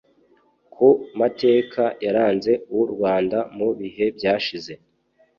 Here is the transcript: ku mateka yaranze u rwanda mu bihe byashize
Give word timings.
ku 0.73 0.89
mateka 1.19 1.83
yaranze 2.05 2.51
u 2.79 2.81
rwanda 2.91 3.37
mu 3.57 3.69
bihe 3.79 4.05
byashize 4.17 4.73